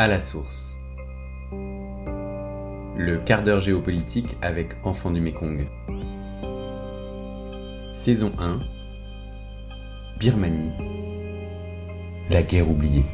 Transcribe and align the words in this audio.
À 0.00 0.08
la 0.08 0.18
source. 0.18 0.78
Le 1.52 3.18
quart 3.18 3.42
d'heure 3.42 3.60
géopolitique 3.60 4.34
avec 4.40 4.74
Enfants 4.82 5.10
du 5.10 5.20
Mékong. 5.20 5.66
Saison 7.92 8.32
1. 8.38 8.60
Birmanie. 10.18 10.70
La 12.30 12.42
guerre 12.42 12.70
oubliée. 12.70 13.04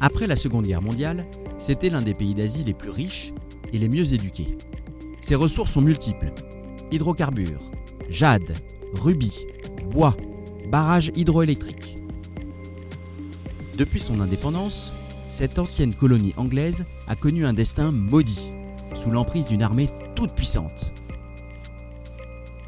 Après 0.00 0.26
la 0.26 0.34
Seconde 0.34 0.66
Guerre 0.66 0.82
mondiale, 0.82 1.24
c'était 1.58 1.90
l'un 1.90 2.02
des 2.02 2.14
pays 2.14 2.34
d'Asie 2.34 2.64
les 2.64 2.74
plus 2.74 2.90
riches 2.90 3.32
et 3.72 3.78
les 3.78 3.88
mieux 3.88 4.12
éduqués. 4.12 4.58
Ses 5.20 5.36
ressources 5.36 5.70
sont 5.70 5.80
multiples. 5.80 6.32
Hydrocarbures, 6.90 7.62
jade, 8.10 8.52
rubis, 8.94 9.46
bois, 9.92 10.16
barrages 10.74 11.12
hydroélectriques. 11.14 11.83
Depuis 13.76 13.98
son 13.98 14.20
indépendance, 14.20 14.92
cette 15.26 15.58
ancienne 15.58 15.94
colonie 15.94 16.32
anglaise 16.36 16.84
a 17.08 17.16
connu 17.16 17.44
un 17.44 17.52
destin 17.52 17.90
maudit, 17.90 18.52
sous 18.94 19.10
l'emprise 19.10 19.46
d'une 19.46 19.62
armée 19.62 19.88
toute 20.14 20.32
puissante. 20.32 20.92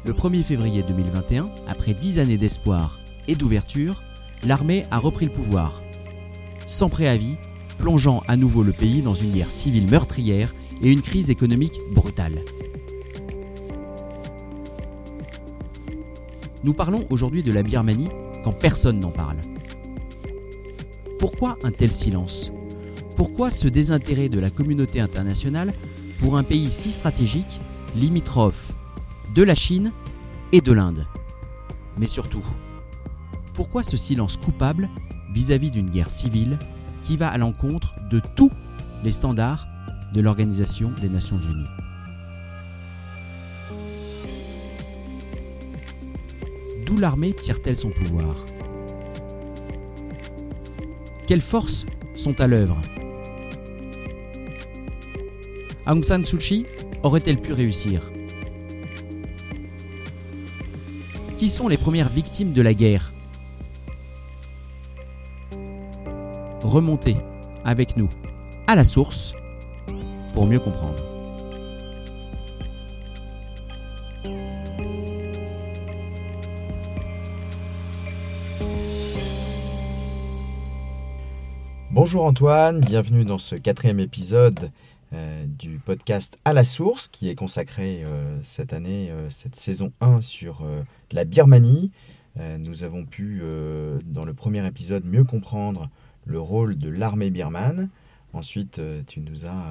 Le 0.03 0.11
1er 0.11 0.43
février 0.43 0.83
2021, 0.83 1.49
après 1.65 1.93
dix 1.93 2.19
années 2.19 2.37
d'espoir 2.37 2.99
et 3.29 3.35
d'ouverture, 3.35 4.03
l'armée 4.43 4.85
a 4.91 4.99
repris 4.99 5.25
le 5.25 5.31
pouvoir, 5.31 5.81
sans 6.65 6.89
préavis, 6.89 7.35
plongeant 7.77 8.21
à 8.27 8.35
nouveau 8.35 8.63
le 8.63 8.73
pays 8.73 9.01
dans 9.01 9.13
une 9.13 9.31
guerre 9.31 9.51
civile 9.51 9.87
meurtrière 9.87 10.53
et 10.81 10.91
une 10.91 11.01
crise 11.01 11.29
économique 11.29 11.79
brutale. 11.93 12.43
Nous 16.65 16.73
parlons 16.73 17.05
aujourd'hui 17.09 17.43
de 17.43 17.53
la 17.53 17.63
Birmanie 17.63 18.09
quand 18.43 18.51
personne 18.51 18.99
n'en 18.99 19.11
parle. 19.11 19.37
Pourquoi 21.19 21.57
un 21.63 21.71
tel 21.71 21.91
silence? 21.91 22.51
Pourquoi 23.15 23.49
ce 23.49 23.67
désintérêt 23.67 24.29
de 24.29 24.39
la 24.39 24.51
communauté 24.51 24.99
internationale 24.99 25.73
pour 26.19 26.37
un 26.37 26.43
pays 26.43 26.69
si 26.69 26.91
stratégique, 26.91 27.59
limitrophe 27.95 28.73
de 29.33 29.41
la 29.41 29.55
Chine 29.55 29.91
et 30.51 30.61
de 30.61 30.71
l'Inde? 30.71 31.07
Mais 31.97 32.07
surtout, 32.07 32.43
pourquoi 33.55 33.81
ce 33.81 33.97
silence 33.97 34.37
coupable 34.37 34.89
vis-à-vis 35.33 35.71
d'une 35.71 35.89
guerre 35.89 36.11
civile 36.11 36.59
qui 37.01 37.17
va 37.17 37.29
à 37.29 37.39
l'encontre 37.39 37.95
de 38.11 38.21
tous 38.35 38.51
les 39.03 39.11
standards 39.11 39.65
de 40.13 40.21
l'Organisation 40.21 40.91
des 41.01 41.09
Nations 41.09 41.41
Unies? 41.41 41.65
D'où 46.85 46.97
l'armée 46.97 47.33
tire-t-elle 47.33 47.75
son 47.75 47.89
pouvoir? 47.89 48.35
Quelles 51.27 51.41
forces 51.41 51.85
sont 52.15 52.39
à 52.39 52.47
l'œuvre? 52.47 52.81
Aung 55.85 56.01
San 56.01 56.23
Suu 56.23 56.37
Kyi 56.37 56.65
aurait-elle 57.03 57.37
pu 57.37 57.51
réussir? 57.51 58.01
Qui 61.37 61.49
sont 61.49 61.67
les 61.67 61.75
premières 61.75 62.07
victimes 62.07 62.53
de 62.53 62.61
la 62.61 62.73
guerre? 62.73 63.11
Remontez 66.63 67.17
avec 67.65 67.97
nous 67.97 68.09
à 68.65 68.75
la 68.75 68.85
source 68.85 69.33
pour 70.33 70.47
mieux 70.47 70.59
comprendre. 70.59 71.06
Bonjour 82.07 82.23
Antoine, 82.23 82.79
bienvenue 82.79 83.25
dans 83.25 83.37
ce 83.37 83.55
quatrième 83.55 83.99
épisode 83.99 84.71
euh, 85.11 85.45
du 85.45 85.77
podcast 85.77 86.37
À 86.45 86.53
la 86.53 86.63
source 86.63 87.09
qui 87.09 87.27
est 87.27 87.35
consacré 87.35 88.01
euh, 88.05 88.39
cette 88.43 88.71
année, 88.71 89.09
euh, 89.11 89.29
cette 89.29 89.57
saison 89.57 89.91
1 89.99 90.21
sur 90.21 90.65
la 91.11 91.25
Birmanie. 91.25 91.91
nous 92.65 92.85
avons 92.85 93.03
pu, 93.03 93.41
dans 94.05 94.23
le 94.23 94.33
premier 94.33 94.65
épisode, 94.65 95.03
mieux 95.03 95.25
comprendre 95.25 95.89
le 96.25 96.39
rôle 96.39 96.77
de 96.77 96.87
l'armée 96.87 97.29
birmane. 97.29 97.89
Ensuite, 98.31 98.79
tu 99.07 99.19
nous 99.19 99.45
as 99.45 99.69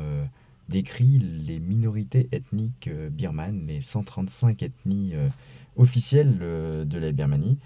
décrit 0.68 1.18
les 1.46 1.58
minorités 1.58 2.28
ethniques 2.32 2.90
birmanes, 3.12 3.64
les 3.66 3.80
135 3.80 4.62
ethnies 4.62 5.14
officielles 5.76 6.36
de 6.38 6.98
la 6.98 7.12
Birmanie. 7.12 7.56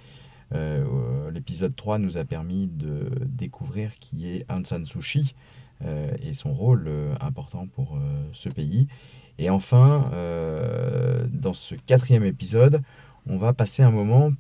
Euh, 0.53 1.31
l'épisode 1.31 1.75
3 1.75 1.99
nous 1.99 2.19
a 2.19 2.25
permis 2.25 2.67
de 2.67 3.11
découvrir 3.25 3.93
qui 4.01 4.29
est 4.29 4.51
Aung 4.51 4.65
San 4.67 4.85
Suu 4.85 5.01
Kyi 5.01 5.35
euh, 5.85 6.13
et 6.23 6.35
son 6.35 6.53
rôle 6.53 6.87
euh, 6.89 7.15
important 7.21 7.67
pour 7.67 7.99
ce 8.33 8.49
pays. 8.49 8.89
Et 9.39 9.49
enfin, 9.49 10.11
dans 11.33 11.55
ce 11.55 11.75
quatrième 11.75 12.25
épisode, 12.25 12.83
on 13.27 13.39
va 13.39 13.55
passer 13.55 13.83
un 13.83 13.91
moment 13.91 14.31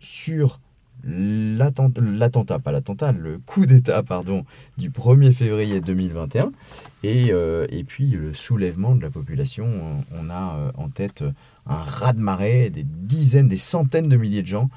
sur 0.00 0.58
l'attentat, 1.04 2.58
pas 2.58 2.72
l'attentat, 2.72 3.12
le 3.12 3.38
coup 3.38 3.64
d'État, 3.66 4.02
pardon, 4.02 4.44
du 4.76 4.90
1er 4.90 5.30
février 5.30 5.80
2021, 5.80 6.50
et, 7.04 7.28
et 7.28 7.84
puis 7.84 8.08
le 8.08 8.34
soulèvement 8.34 8.96
de 8.96 9.02
la 9.02 9.10
population. 9.10 9.68
On 10.12 10.28
a 10.30 10.72
en 10.76 10.88
tête 10.88 11.22
un 11.66 11.76
raz-de-marée, 11.76 12.70
des 12.70 12.82
dizaines, 12.82 13.46
des 13.46 13.56
centaines 13.56 14.08
de 14.08 14.16
milliers 14.16 14.42
de 14.42 14.48
gens 14.48 14.68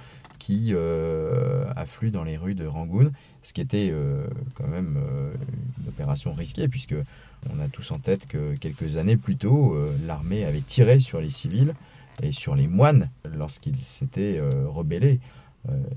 qui 0.47 0.69
euh, 0.71 1.65
affluent 1.75 2.09
dans 2.09 2.23
les 2.23 2.37
rues 2.37 2.55
de 2.55 2.65
Rangoon, 2.65 3.11
ce 3.43 3.51
qui 3.51 3.59
était 3.59 3.89
euh, 3.91 4.25
quand 4.53 4.69
même 4.69 4.95
euh, 4.95 5.33
une 5.81 5.89
opération 5.89 6.31
risquée, 6.31 6.69
puisque 6.69 6.95
on 7.53 7.59
a 7.59 7.67
tous 7.67 7.91
en 7.91 7.99
tête 7.99 8.27
que 8.27 8.55
quelques 8.55 8.95
années 8.95 9.17
plus 9.17 9.35
tôt, 9.35 9.77
l'armée 10.05 10.45
avait 10.45 10.61
tiré 10.61 11.01
sur 11.01 11.19
les 11.19 11.29
civils 11.29 11.75
et 12.23 12.31
sur 12.31 12.55
les 12.55 12.67
moines 12.67 13.09
lorsqu'ils 13.37 13.75
s'étaient 13.75 14.41
rebellés. 14.65 15.19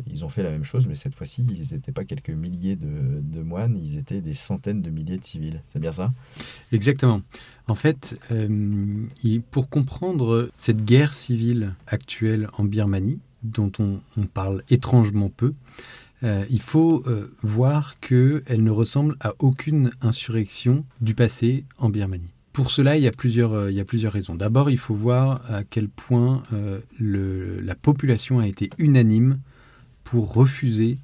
ils 0.07 0.25
ont 0.25 0.29
fait 0.29 0.43
la 0.43 0.51
même 0.51 0.65
chose, 0.65 0.87
mais 0.87 0.95
cette 0.97 1.15
fois-ci, 1.15 1.47
ils 1.49 1.75
n'étaient 1.75 1.93
pas 1.93 2.05
quelques 2.05 2.31
milliers 2.31 2.77
de, 2.77 3.23
de, 3.23 3.43
moines, 3.43 3.79
ils 3.83 3.97
étaient 3.97 4.21
des 4.21 4.35
centaines 4.35 4.83
de 4.83 4.91
milliers 4.91 5.17
de 5.17 5.25
civils. 5.25 5.63
C'est 5.67 5.81
bien 5.81 5.93
ça? 5.93 6.13
Exactement. 6.73 7.23
En 7.69 7.75
fait, 7.75 8.19
pour 9.51 9.71
comprendre 9.71 10.51
cette 10.59 10.85
guerre 10.85 11.15
civile 11.15 11.75
actuelle 11.87 12.49
en 12.59 12.65
Birmanie, 12.65 13.19
dont 13.43 13.73
on, 13.79 14.01
parle 14.27 14.63
étrangement 14.71 15.31
peu, 15.31 15.55
euh, 16.23 16.45
il 16.51 16.61
faut 16.61 17.03
euh, 17.07 17.35
voir 17.43 17.99
qu'elle 18.01 18.43
ne 18.63 18.71
ressemble 18.71 19.17
à 19.21 19.33
aucune 19.39 19.91
insurrection 20.03 20.85
du 21.01 21.15
passé 21.15 21.65
en 21.79 21.89
Birmanie. 21.89 22.33
Pour 22.53 22.71
cela, 22.71 22.97
il 22.97 23.03
y 23.03 23.07
a 23.07 23.13
plusieurs, 23.13 23.53
euh, 23.55 23.71
il 23.71 23.77
y 23.77 23.81
a 23.81 23.85
plusieurs 23.85 24.13
raisons. 24.13 24.35
D'abord, 24.35 24.71
il 24.71 24.77
faut 24.79 24.95
voir 24.95 25.43
à 25.51 25.65
quel 25.65 25.89
point 25.89 26.43
la 26.99 27.75
population 27.75 28.39
a 28.39 28.47
été 28.47 28.71
unanime 28.79 29.39
pour 30.05 30.35
refuser 30.35 30.99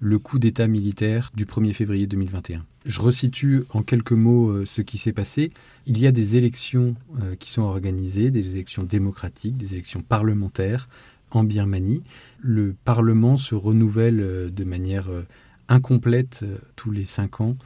le 0.00 0.18
coup 0.18 0.38
d'État 0.38 0.68
militaire 0.68 1.30
du 1.34 1.44
1er 1.44 1.72
février 1.72 2.06
2021. 2.06 2.64
Je 2.84 3.00
resitue 3.00 3.64
en 3.70 3.82
quelques 3.82 4.12
mots 4.12 4.64
ce 4.64 4.80
qui 4.80 4.96
s'est 4.96 5.12
passé. 5.12 5.50
Il 5.86 5.98
y 5.98 6.06
a 6.06 6.12
des 6.12 6.36
élections 6.36 6.94
qui 7.38 7.50
sont 7.50 7.62
organisées, 7.62 8.30
des 8.30 8.54
élections 8.54 8.84
démocratiques, 8.84 9.56
des 9.56 9.74
élections 9.74 10.00
parlementaires, 10.00 10.88
en 11.30 11.44
Birmanie. 11.44 12.02
Le 12.40 12.74
Parlement 12.84 13.36
se 13.36 13.54
renouvelle 13.54 14.20
euh, 14.20 14.50
de 14.50 14.64
manière 14.64 15.08
euh, 15.10 15.22
incomplète 15.68 16.40
euh, 16.42 16.58
tous 16.76 16.90
les 16.90 17.04
cinq 17.04 17.40
ans. 17.40 17.56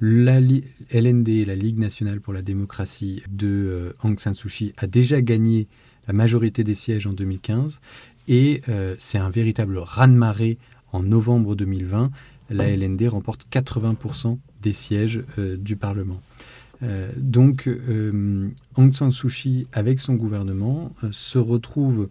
La 0.00 0.40
LND, 0.40 1.46
la 1.46 1.54
Ligue 1.54 1.78
nationale 1.78 2.20
pour 2.20 2.32
la 2.32 2.42
démocratie 2.42 3.22
de 3.30 3.94
Aung 4.02 4.18
San 4.18 4.34
Suu 4.34 4.48
Kyi, 4.48 4.72
a 4.76 4.88
déjà 4.88 5.20
gagné 5.20 5.68
la 6.08 6.12
majorité 6.12 6.64
des 6.64 6.74
sièges 6.74 7.06
en 7.06 7.12
2015 7.12 7.78
et 8.26 8.62
c'est 8.98 9.18
un 9.18 9.28
véritable 9.28 9.78
raz-de-marée 9.78 10.58
en 10.90 11.04
novembre 11.04 11.54
2020. 11.54 12.10
La 12.50 12.68
LND 12.68 13.06
remporte 13.06 13.46
80% 13.48 14.38
des 14.60 14.72
sièges 14.72 15.22
du 15.38 15.76
Parlement. 15.76 16.20
donc 17.16 17.70
Aung 18.74 18.92
San 18.92 19.12
Suu 19.12 19.28
Kyi, 19.28 19.68
avec 19.72 20.00
son 20.00 20.14
gouvernement, 20.14 20.92
se 21.12 21.38
retrouve 21.38 22.08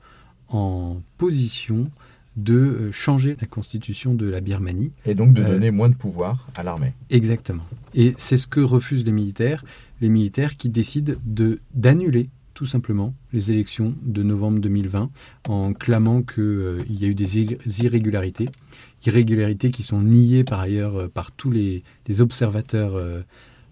en 0.54 1.02
position 1.18 1.90
de 2.38 2.56
euh, 2.56 2.92
changer 2.92 3.36
la 3.40 3.48
constitution 3.48 4.14
de 4.14 4.28
la 4.28 4.42
Birmanie. 4.42 4.92
Et 5.06 5.16
donc 5.16 5.34
de 5.34 5.44
euh, 5.44 5.50
donner 5.50 5.72
moins 5.72 5.90
de 5.90 5.96
pouvoir 5.96 6.48
à 6.56 6.64
l'armée. 6.64 6.94
Exactement. 7.10 7.64
Et 7.94 8.14
c'est 8.18 8.38
ce 8.38 8.48
que 8.48 8.62
refusent 8.62 9.06
les 9.06 9.12
militaires, 9.12 9.64
les 10.00 10.10
militaires 10.10 10.56
qui 10.56 10.70
décident 10.70 11.14
de 11.26 11.60
d'annuler 11.74 12.30
tout 12.54 12.66
simplement 12.66 13.14
les 13.34 13.52
élections 13.52 13.96
de 14.04 14.24
novembre 14.24 14.60
2020 14.60 15.10
en 15.48 15.74
clamant 15.74 16.22
qu'il 16.22 16.44
euh, 16.44 16.84
y 16.90 17.06
a 17.06 17.08
eu 17.08 17.16
des 17.16 17.40
irrégularités, 17.84 18.50
irrégularités 19.06 19.72
qui 19.72 19.84
sont 19.84 20.02
niées 20.02 20.44
par 20.44 20.60
ailleurs 20.60 21.10
par 21.10 21.32
tous 21.32 21.52
les, 21.52 21.84
les 22.08 22.22
observateurs 22.22 23.02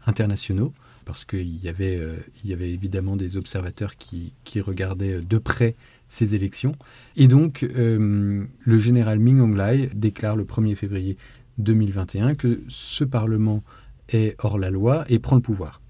internationaux 0.06 0.74
parce 1.06 1.26
qu'il 1.26 1.64
y, 1.64 1.68
avait, 1.68 2.00
il 2.44 2.50
y 2.50 2.54
avait 2.54 2.72
évidemment 2.72 3.16
des 3.16 3.36
observateurs 3.36 3.96
qui, 3.96 4.34
qui 4.44 4.62
regardaient 4.62 5.22
de 5.22 5.38
près 5.40 5.76
ces 6.10 6.36
élections. 6.36 6.74
Et 7.16 7.28
donc, 7.28 7.64
euh, 7.64 8.44
le 8.60 8.78
général 8.78 9.20
Ming 9.20 9.40
Honglai 9.40 9.90
déclare 9.96 10.36
le 10.36 10.44
1er 10.44 10.76
février 10.76 11.18
2021 11.60 12.36
que 12.36 12.62
ce 12.68 13.04
Parlement 13.04 13.64
est 14.10 14.36
hors 14.40 14.58
la 14.58 14.72
loi 14.72 15.06
et 15.10 15.20
prend 15.20 15.36
le 15.36 15.42
pouvoir. 15.42 15.82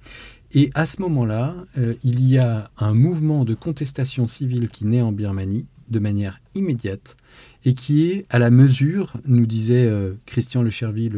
Et 0.51 0.71
à 0.73 0.85
ce 0.85 1.01
moment-là, 1.01 1.55
euh, 1.77 1.93
il 2.03 2.27
y 2.27 2.39
a 2.39 2.71
un 2.77 2.93
mouvement 2.93 3.45
de 3.45 3.53
contestation 3.53 4.27
civile 4.27 4.69
qui 4.69 4.85
naît 4.85 5.01
en 5.01 5.11
Birmanie 5.11 5.67
de 5.89 5.99
manière 5.99 6.39
immédiate 6.55 7.17
et 7.65 7.73
qui 7.73 8.09
est 8.09 8.25
à 8.29 8.39
la 8.39 8.49
mesure, 8.49 9.13
nous 9.25 9.45
disait 9.45 9.85
euh, 9.85 10.13
Christian 10.25 10.63
Le 10.63 10.69
Chervy, 10.69 11.11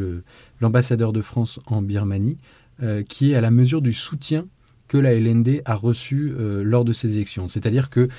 l'ambassadeur 0.60 1.12
de 1.12 1.22
France 1.22 1.60
en 1.66 1.82
Birmanie, 1.82 2.36
euh, 2.82 3.02
qui 3.02 3.32
est 3.32 3.34
à 3.34 3.40
la 3.40 3.50
mesure 3.50 3.80
du 3.80 3.92
soutien 3.92 4.46
que 4.88 4.98
la 4.98 5.14
LND 5.14 5.62
a 5.64 5.74
reçu 5.74 6.34
lors 6.36 6.84
de 6.84 6.92
ces 6.92 7.16
élections. 7.16 7.48
C'est-à-dire 7.48 7.88
que 7.88 8.10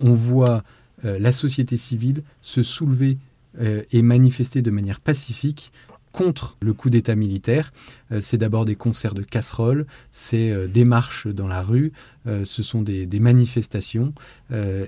on 0.00 0.12
voit 0.12 0.62
la 1.02 1.32
société 1.32 1.78
civile 1.78 2.22
se 2.42 2.62
soulever 2.62 3.16
et 3.58 4.02
manifester 4.02 4.60
de 4.60 4.70
manière 4.70 5.00
pacifique 5.00 5.72
contre 6.12 6.56
le 6.60 6.72
coup 6.72 6.90
d'État 6.90 7.14
militaire. 7.14 7.72
Euh, 8.12 8.20
c'est 8.20 8.38
d'abord 8.38 8.64
des 8.64 8.74
concerts 8.74 9.14
de 9.14 9.22
casseroles, 9.22 9.86
c'est 10.10 10.50
euh, 10.50 10.66
des 10.66 10.84
marches 10.84 11.26
dans 11.26 11.46
la 11.46 11.62
rue, 11.62 11.92
euh, 12.26 12.44
ce 12.44 12.62
sont 12.62 12.82
des, 12.82 13.06
manifestations 13.20 14.14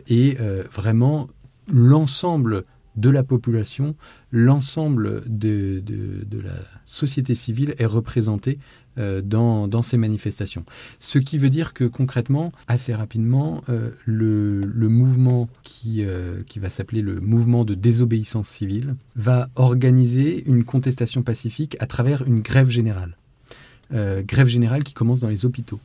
et 0.08 0.38
vraiment 0.70 1.28
l'ensemble 1.70 2.64
de 2.96 3.10
la 3.10 3.22
population, 3.22 3.94
l'ensemble 4.30 5.22
de, 5.26 5.82
la 6.30 6.54
société 6.86 7.34
civile 7.34 7.74
est 7.78 7.86
représenté 7.86 8.58
euh, 8.98 9.22
dans, 9.22 9.82
ces 9.82 9.96
manifestations. 9.96 10.64
Ce 10.98 11.18
qui 11.18 11.38
veut 11.38 11.48
dire 11.48 11.72
que 11.72 11.84
concrètement, 11.84 12.52
assez 12.68 12.94
rapidement, 12.94 13.62
euh, 13.68 13.90
le, 14.04 14.88
mouvement 14.88 15.48
qui, 15.62 16.04
euh, 16.04 16.42
qui 16.46 16.58
va 16.58 16.68
s'appeler 16.68 17.00
le 17.00 17.20
mouvement 17.20 17.64
de 17.64 17.74
désobéissance 17.74 18.48
civile 18.48 18.94
va 19.16 19.48
organiser 19.54 20.44
une 20.46 20.64
contestation 20.64 21.22
pacifique 21.22 21.76
à 21.80 21.86
travers 21.86 22.22
une 22.26 22.42
grève 22.42 22.68
générale. 22.68 23.16
grève 23.90 24.48
générale 24.48 24.84
qui 24.84 24.94
commence 24.94 25.20
dans 25.20 25.28
les 25.28 25.44
hôpitaux. 25.44 25.80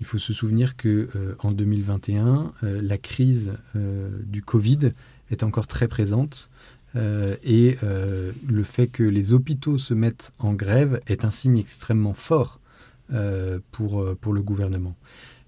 Il 0.00 0.06
faut 0.06 0.18
se 0.18 0.34
souvenir 0.34 0.76
que 0.76 1.08
en 1.38 1.50
2021, 1.50 2.52
la 2.62 2.98
crise 2.98 3.52
du 3.74 4.42
Covid 4.42 4.92
est 5.30 5.42
encore 5.42 5.66
très 5.66 5.88
présente. 5.88 6.48
Euh, 6.94 7.36
et 7.42 7.76
euh, 7.82 8.32
le 8.46 8.62
fait 8.62 8.86
que 8.86 9.02
les 9.02 9.32
hôpitaux 9.32 9.76
se 9.76 9.92
mettent 9.92 10.32
en 10.38 10.54
grève 10.54 11.00
est 11.06 11.24
un 11.24 11.30
signe 11.30 11.58
extrêmement 11.58 12.14
fort 12.14 12.60
euh, 13.12 13.58
pour, 13.70 14.04
pour 14.20 14.32
le 14.32 14.42
gouvernement. 14.42 14.96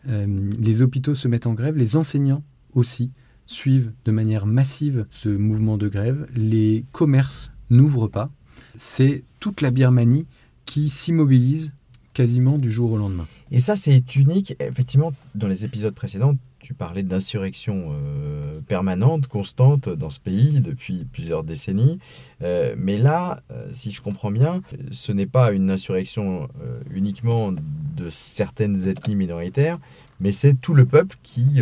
les 0.07 0.83
hôpitaux 0.83 1.15
se 1.15 1.29
mettent 1.29 1.47
en 1.47 1.55
grève, 1.55 1.77
les 1.77 1.97
enseignants 1.97 2.43
aussi 2.73 3.13
suivent 3.47 3.93
de 4.05 4.13
manière 4.13 4.47
massive 4.47 5.05
ce 5.11 5.29
mouvement 5.29 5.79
de 5.79 5.89
grève, 5.89 6.27
les 6.35 6.85
commerces 6.93 7.51
n'ouvrent 7.71 8.09
pas, 8.09 8.31
c'est 8.75 9.25
toute 9.41 9.61
la 9.61 9.71
Birmanie 9.71 10.27
qui 10.67 10.89
s'immobilise 10.89 11.73
quasiment 12.13 12.59
du 12.59 12.71
jour 12.71 12.93
au 12.93 12.99
lendemain. 12.99 13.27
Et 13.51 13.61
ça, 13.61 13.77
c'est 13.77 14.17
unique. 14.17 14.55
Effectivement, 14.61 15.13
dans 15.35 15.49
les 15.49 15.65
épisodes 15.65 15.95
précédents, 15.95 16.35
tu 16.61 16.75
parlais 16.75 17.03
d'insurrection 17.03 17.93
euh, 17.93 18.61
permanente, 18.67 19.27
constante 19.27 19.89
dans 19.89 20.11
ce 20.11 20.21
pays 20.21 20.61
depuis 20.61 21.05
plusieurs 21.05 21.45
décennies. 21.45 21.99
Euh, 22.43 22.75
mais 22.77 22.99
là, 22.99 23.41
euh, 23.51 23.69
si 23.73 23.91
je 23.91 24.03
comprends 24.03 24.31
bien, 24.31 24.63
ce 24.91 25.13
n'est 25.13 25.27
pas 25.27 25.53
une 25.53 25.71
insurrection 25.71 26.49
uniquement 26.91 27.53
de 27.53 28.11
certaines 28.11 28.89
ethnies 28.89 29.17
minoritaires, 29.17 29.79
mais 30.21 30.33
c'est 30.33 30.55
tout 30.55 30.75
le 30.75 30.87
peuple 30.87 31.17
qui 31.23 31.61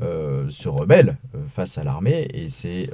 se 0.00 0.68
rebelle 0.68 1.18
face 1.48 1.78
à 1.78 1.84
l'armée. 1.84 2.28
Et 2.32 2.48
c'est 2.48 2.90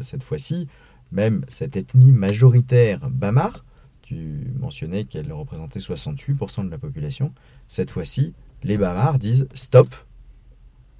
cette 0.00 0.22
fois-ci 0.22 0.68
même 1.12 1.44
cette 1.48 1.76
ethnie 1.76 2.12
majoritaire 2.12 3.08
Bamar, 3.10 3.64
tu 4.02 4.52
mentionnais 4.58 5.04
qu'elle 5.04 5.32
représentait 5.32 5.80
68% 5.80 6.66
de 6.66 6.70
la 6.70 6.78
population. 6.78 7.32
Cette 7.66 7.90
fois-ci, 7.90 8.34
les 8.62 8.76
Bamars 8.78 9.18
disent 9.18 9.48
stop, 9.54 9.88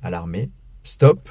à 0.02 0.10
l'armée, 0.10 0.50
stop, 0.82 1.28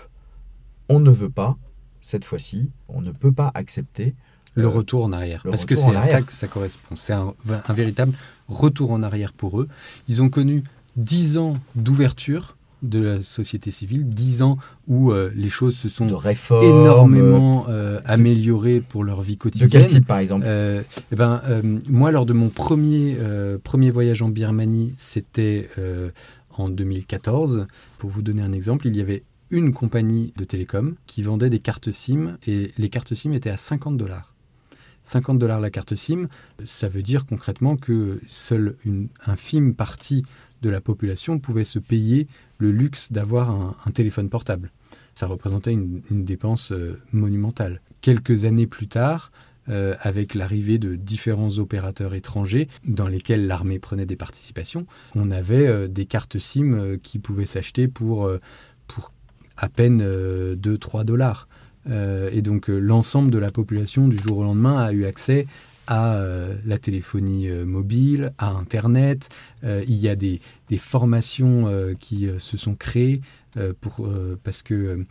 on 0.89 0.99
ne 0.99 1.11
veut 1.11 1.29
pas, 1.29 1.57
cette 2.01 2.25
fois-ci, 2.25 2.71
on 2.87 3.01
ne 3.01 3.11
peut 3.11 3.31
pas 3.31 3.51
accepter. 3.53 4.15
Le 4.55 4.65
euh, 4.65 4.69
retour 4.69 5.03
en 5.03 5.11
arrière. 5.11 5.43
parce 5.43 5.65
que 5.65 5.75
c'est 5.75 5.95
à 5.95 6.03
ça 6.03 6.21
que 6.21 6.33
ça 6.33 6.47
correspond. 6.47 6.95
C'est 6.95 7.13
un, 7.13 7.33
véritable 7.69 8.13
retour 8.47 8.91
en 8.91 9.03
arrière 9.03 9.33
pour 9.33 9.59
eux. 9.59 9.67
Ils 10.07 10.21
ont 10.21 10.29
connu 10.29 10.63
dix 10.95 11.37
ans 11.37 11.57
d'ouverture 11.75 12.55
de 12.83 12.99
la 12.99 13.23
société 13.23 13.71
civile, 13.71 14.07
dix 14.07 14.43
ans 14.43 14.57
où 14.87 15.11
euh, 15.11 15.31
les 15.35 15.49
choses 15.49 15.75
se 15.75 15.89
sont 15.89 16.07
énormément 16.61 17.65
euh, 17.69 17.99
améliorées 18.05 18.81
pour 18.81 19.03
leur 19.03 19.19
vie 19.19 19.35
quotidienne. 19.35 19.67
De 19.67 19.71
quel 19.71 19.85
type, 19.85 20.05
par 20.05 20.19
exemple? 20.19 20.45
Eh 20.47 21.15
ben, 21.15 21.41
Moi, 21.89 22.11
lors 22.11 22.25
de 22.25 22.33
mon 22.33 22.49
premier, 22.49 23.17
premier 23.63 23.89
voyage 23.89 24.21
en 24.21 24.29
Birmanie, 24.29 24.93
c'était 24.97 25.69
en 26.59 26.69
2014. 26.69 27.67
Pour 27.97 28.09
vous 28.09 28.21
donner 28.21 28.41
un 28.41 28.51
exemple, 28.51 28.87
il 28.87 28.95
y 28.95 29.01
avait 29.01 29.23
une 29.49 29.73
compagnie 29.73 30.33
de 30.37 30.43
télécom 30.43 30.95
qui 31.05 31.21
vendait 31.21 31.49
des 31.49 31.59
cartes 31.59 31.91
SIM 31.91 32.37
et 32.45 32.71
les 32.77 32.89
cartes 32.89 33.13
SIM 33.13 33.31
étaient 33.31 33.49
à 33.49 33.57
50 33.57 33.97
dollars. 33.97 34.33
50 35.03 35.39
dollars 35.39 35.61
la 35.61 35.69
carte 35.69 35.95
SIM, 35.95 36.27
ça 36.65 36.89
veut 36.89 37.01
dire 37.01 37.25
concrètement 37.25 37.77
que 37.77 38.19
seule 38.27 38.75
une 38.83 39.07
infime 39.25 39.73
partie 39.73 40.25
de 40.61 40.69
la 40.69 40.81
population 40.81 41.39
pouvait 41.39 41.63
se 41.63 41.79
payer 41.79 42.27
le 42.57 42.71
luxe 42.71 43.11
d'avoir 43.11 43.49
un, 43.49 43.91
téléphone 43.91 44.29
portable. 44.29 44.71
Ça 45.13 45.27
représentait 45.27 45.71
une, 45.71 46.01
dépense 46.09 46.71
euh, 46.71 46.99
monumentale. 47.11 47.81
Quelques 48.01 48.45
années 48.45 48.67
plus 48.67 48.87
tard, 48.87 49.31
euh, 49.69 49.95
avec 49.99 50.33
l'arrivée 50.33 50.79
de 50.79 50.95
différents 50.95 51.57
opérateurs 51.57 52.13
étrangers 52.13 52.69
dans 52.85 53.09
lesquels 53.09 53.47
l'armée 53.47 53.79
prenait 53.79 54.05
des 54.05 54.15
participations. 54.15 54.85
On 55.13 55.29
avait 55.29 55.67
euh, 55.67 55.87
des 55.89 56.05
cartes 56.05 56.37
SIM 56.37 56.71
euh, 56.73 56.97
qui 56.97 57.19
pouvaient 57.19 57.45
s'acheter 57.45 57.89
pour, 57.89 58.31
à 59.57 59.69
peine 59.69 60.01
2-3 60.55 61.03
dollars. 61.03 61.47
et 61.89 62.41
donc 62.41 62.67
l'ensemble 62.67 63.31
de 63.31 63.37
la 63.37 63.51
population 63.51 64.07
du 64.07 64.17
jour 64.17 64.37
au 64.37 64.43
lendemain 64.43 64.77
a 64.77 64.93
eu 64.93 65.05
accès 65.05 65.47
à 65.87 66.21
la 66.65 66.77
téléphonie 66.77 67.49
mobile, 67.65 68.33
à 68.37 68.51
Internet. 68.51 69.29
il 69.63 69.95
y 69.95 70.09
a 70.09 70.15
des, 70.15 70.41
des 70.69 70.77
formations 70.77 71.95
qui 71.99 72.29
se 72.37 72.57
sont 72.57 72.75
créées 72.75 73.21
pour, 73.81 74.07
parce 74.43 74.63
que 74.63 75.05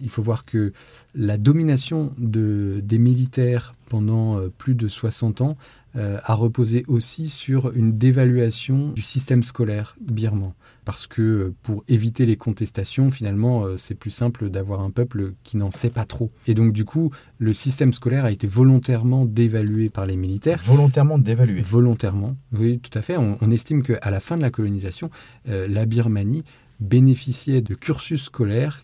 il 0.00 0.08
faut 0.08 0.22
voir 0.22 0.44
que 0.44 0.72
la 1.14 1.38
domination 1.38 2.12
de, 2.18 2.80
des 2.82 2.98
militaires 2.98 3.74
pendant 3.90 4.38
euh, 4.38 4.48
plus 4.56 4.74
de 4.74 4.88
60 4.88 5.42
ans 5.42 5.58
euh, 5.96 6.18
a 6.22 6.34
reposé 6.34 6.84
aussi 6.86 7.28
sur 7.28 7.72
une 7.74 7.98
dévaluation 7.98 8.92
du 8.92 9.02
système 9.02 9.42
scolaire 9.42 9.96
birman. 10.00 10.52
Parce 10.84 11.08
que 11.08 11.20
euh, 11.20 11.54
pour 11.62 11.84
éviter 11.88 12.24
les 12.24 12.36
contestations, 12.36 13.10
finalement, 13.10 13.76
c'est 13.76 13.96
plus 13.96 14.12
simple 14.12 14.48
d'avoir 14.48 14.80
un 14.80 14.90
peuple 14.90 15.34
qui 15.42 15.56
n'en 15.56 15.70
sait 15.70 15.90
pas 15.90 16.04
trop. 16.04 16.30
Et 16.46 16.54
donc, 16.54 16.72
du 16.72 16.84
coup, 16.84 17.10
le 17.38 17.52
système 17.52 17.92
scolaire 17.92 18.24
a 18.24 18.30
été 18.30 18.46
volontairement 18.46 19.26
dévalué 19.26 19.90
par 19.90 20.06
les 20.06 20.16
militaires. 20.16 20.62
Volontairement 20.64 21.18
dévalué 21.18 21.60
Volontairement, 21.60 22.36
oui, 22.52 22.78
tout 22.78 22.96
à 22.96 23.02
fait. 23.02 23.16
On, 23.16 23.36
on 23.40 23.50
estime 23.50 23.82
qu'à 23.82 24.10
la 24.10 24.20
fin 24.20 24.36
de 24.36 24.42
la 24.42 24.50
colonisation, 24.50 25.10
la 25.46 25.84
Birmanie 25.84 26.44
bénéficiait 26.78 27.60
de 27.60 27.74
cursus 27.74 28.24
scolaires 28.24 28.82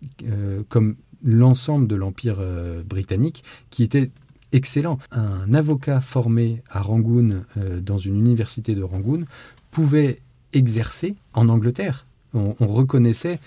comme 0.69 0.97
l'ensemble 1.23 1.87
de 1.87 1.97
l'Empire 1.97 2.39
euh, 2.41 2.83
britannique, 2.83 3.45
qui 3.71 3.83
était 3.83 4.11
excellent. 4.53 4.99
Un 5.11 5.53
avocat 5.53 6.01
formé 6.01 6.63
à 6.69 6.81
Rangoon, 6.81 7.43
euh, 7.57 7.81
dans 7.81 7.99
une 7.99 8.17
université 8.17 8.75
de 8.75 8.83
Rangoon, 8.83 9.25
pouvait 9.71 10.21
exercer 10.53 11.17
en 11.35 11.49
Angleterre. 11.49 12.07
on 12.33 12.55
reconnaissait 12.67 13.39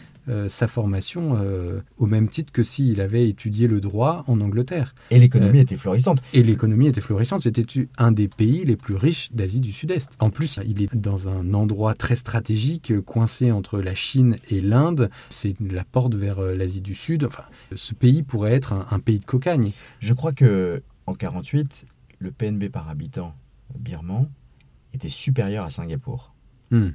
sa 0.48 0.68
formation 0.68 1.38
euh, 1.38 1.82
au 1.98 2.06
même 2.06 2.30
titre 2.30 2.52
que 2.52 2.64
s'il 2.64 3.02
avait 3.02 3.28
étudié 3.28 3.68
le 3.68 3.82
droit 3.82 4.24
en 4.28 4.42
Angleterre. 4.42 4.94
Et 5.12 5.20
l'économie 5.20 5.60
euh, 5.60 5.64
était 5.64 5.76
florissante. 5.76 6.22
Et 6.34 6.44
l'économie 6.44 6.88
était 6.88 7.02
florissante. 7.02 7.42
C'était 7.42 7.66
un 7.98 8.12
des 8.12 8.28
pays 8.28 8.64
les 8.66 8.76
plus 8.76 8.96
riches 8.96 9.32
d'Asie 9.32 9.60
du 9.60 9.72
Sud-Est. 9.72 10.16
En 10.20 10.30
plus, 10.30 10.60
il 10.66 10.82
est 10.84 10.96
dans 10.96 11.30
un 11.30 11.54
endroit 11.54 11.94
très 11.94 12.16
stratégique, 12.16 12.94
coincé 13.02 13.52
entre 13.52 13.80
la 13.80 13.96
Chine 13.96 14.38
et 14.50 14.62
l'Inde. 14.62 15.10
C'est 15.30 15.56
la 15.60 15.84
porte 15.84 16.14
vers 16.14 16.42
l'Asie 16.42 16.82
du 16.82 16.96
Sud. 16.96 17.24
Enfin, 17.24 17.44
ce 17.76 17.94
pays 17.94 18.24
pourrait 18.24 18.54
être 18.54 18.74
un, 18.74 19.00
pays 19.00 19.20
de 19.20 19.26
cocagne. 19.26 19.72
Je 20.00 20.14
crois 20.14 20.34
que 20.34 20.84
en 21.06 21.16
48, 21.16 21.86
le 22.20 22.32
PNB 22.32 22.70
par 22.70 22.90
habitant 22.90 23.34
birman 23.78 24.30
était 24.94 25.10
supérieur 25.10 25.66
à 25.66 25.70
Singapour. 25.70 26.34
Hmm. 26.72 26.90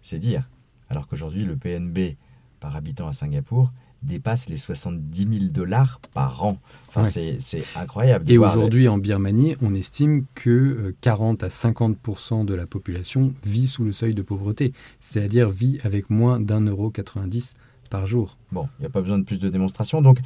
C'est 0.00 0.18
dire. 0.18 0.48
Alors 0.88 1.06
qu'aujourd'hui, 1.06 1.44
le 1.44 1.56
PNB 1.56 2.16
par 2.60 2.76
habitant 2.76 3.06
à 3.08 3.12
Singapour 3.12 3.72
dépasse 4.02 4.48
les 4.48 4.56
70 4.58 5.26
000 5.40 5.44
dollars 5.52 6.00
par 6.12 6.44
an. 6.44 6.58
Enfin, 6.88 7.02
Ouais. 7.02 7.36
c'est- 7.40 7.64
incroyable. 7.76 8.30
Et 8.30 8.38
aujourd'hui, 8.38 8.88
en 8.88 8.98
Birmanie, 8.98 9.56
on 9.62 9.74
estime 9.74 10.26
que 10.34 10.50
euh, 10.50 10.96
40 11.00 11.42
à 11.42 11.48
50% 11.48 12.44
de 12.44 12.54
la 12.54 12.66
population 12.66 13.32
vit 13.44 13.66
sous 13.66 13.84
le 13.84 13.92
seuil 13.92 14.14
de 14.14 14.22
pauvreté, 14.22 14.72
c'est-à-dire 15.00 15.48
vit 15.48 15.80
avec 15.82 16.10
moins 16.10 16.38
d'un 16.38 16.60
euro 16.60 16.90
90 16.90 17.54
par 17.90 18.06
jour. 18.06 18.36
Bon, 18.52 18.68
il 18.78 18.82
n'y 18.82 18.86
a 18.86 18.90
pas 18.90 19.00
besoin 19.00 19.18
de 19.18 19.24
plus 19.24 19.38
de 19.40 19.48
démonstrations. 19.48 20.02
Donc, 20.02 20.18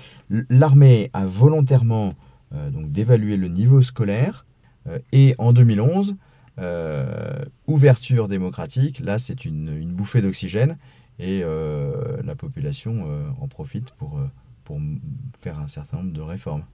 l'armée 0.50 1.08
a 1.12 1.24
volontairement 1.26 2.14
euh, 2.52 2.68
donc 2.70 2.90
d'évaluer 2.90 3.36
le 3.36 3.46
niveau 3.48 3.80
scolaire. 3.82 4.44
euh, 4.88 4.98
et 5.12 5.34
en 5.38 5.52
2011, 5.52 6.16
euh, 6.58 7.44
ouverture 7.66 8.28
démocratique. 8.28 9.00
Là, 9.00 9.18
c'est 9.18 9.44
une, 9.44 9.74
une 9.76 9.92
bouffée 9.92 10.20
d'oxygène. 10.22 10.76
Et 11.20 11.42
euh, 11.44 12.22
la 12.24 12.34
population 12.34 13.04
euh, 13.06 13.28
en 13.40 13.46
profite 13.46 13.90
pour, 13.92 14.18
euh, 14.18 14.24
pour 14.64 14.80
faire 15.38 15.58
un 15.58 15.68
certain 15.68 15.98
nombre 15.98 16.12
de 16.12 16.20
réformes. 16.22 16.64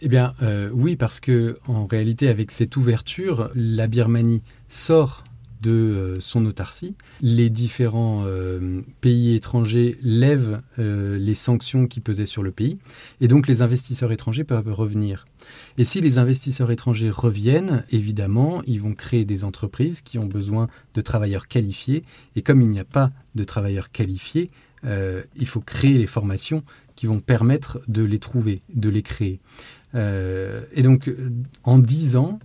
Eh 0.00 0.08
bien, 0.08 0.34
oui, 0.72 0.94
parce 0.94 1.18
que 1.18 1.58
en 1.66 1.86
réalité, 1.86 2.28
avec 2.28 2.50
cette 2.52 2.76
ouverture, 2.76 3.50
la 3.54 3.88
Birmanie 3.88 4.42
sort 4.68 5.24
de 5.62 5.72
euh, 5.72 6.20
son 6.20 6.46
autarcie. 6.46 6.94
Les 7.20 7.50
différents 7.50 8.22
euh, 8.26 8.82
pays 9.00 9.34
étrangers 9.34 9.98
lèvent 10.02 10.60
euh, 10.78 11.18
les 11.18 11.34
sanctions 11.34 11.86
qui 11.86 12.00
pesaient 12.00 12.26
sur 12.26 12.42
le 12.42 12.52
pays, 12.52 12.78
et 13.20 13.28
donc 13.28 13.46
les 13.46 13.62
investisseurs 13.62 14.12
étrangers 14.12 14.44
peuvent 14.44 14.72
revenir. 14.72 15.26
Et 15.76 15.84
si 15.84 16.00
les 16.00 16.18
investisseurs 16.18 16.70
étrangers 16.70 17.10
reviennent, 17.10 17.84
évidemment, 17.90 18.62
ils 18.66 18.80
vont 18.80 18.94
créer 18.94 19.24
des 19.24 19.44
entreprises 19.44 20.00
qui 20.00 20.18
ont 20.18 20.26
besoin 20.26 20.68
de 20.94 21.00
travailleurs 21.00 21.48
qualifiés, 21.48 22.04
et 22.36 22.42
comme 22.42 22.62
il 22.62 22.68
n'y 22.68 22.80
a 22.80 22.84
pas 22.84 23.10
de 23.34 23.44
travailleurs 23.44 23.90
qualifiés, 23.90 24.48
il 24.84 25.46
faut 25.46 25.60
créer 25.60 25.98
les 25.98 26.06
formations 26.06 26.62
qui 26.94 27.06
vont 27.06 27.20
permettre 27.20 27.80
de 27.88 28.04
les 28.04 28.20
trouver, 28.20 28.62
de 28.72 28.88
les 28.88 29.02
créer. 29.02 29.40
Et 29.94 30.82
donc, 30.82 31.10
en 31.64 31.78
dix 31.78 32.16
ans, 32.16 32.38